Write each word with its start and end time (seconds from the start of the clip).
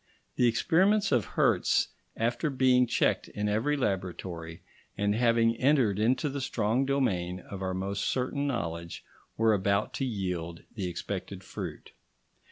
The 0.35 0.47
experiments 0.47 1.11
of 1.11 1.25
Hertz, 1.37 1.89
after 2.17 2.49
being 2.49 2.87
checked 2.87 3.27
in 3.27 3.47
every 3.47 3.77
laboratory, 3.77 4.63
and 4.97 5.13
having 5.13 5.55
entered 5.57 5.99
into 5.99 6.27
the 6.27 6.41
strong 6.41 6.85
domain 6.87 7.39
of 7.41 7.61
our 7.61 7.75
most 7.75 8.05
certain 8.05 8.47
knowledge, 8.47 9.05
were 9.37 9.53
about 9.53 9.93
to 9.93 10.05
yield 10.05 10.63
the 10.73 10.87
expected 10.89 11.43
fruit. 11.43 11.91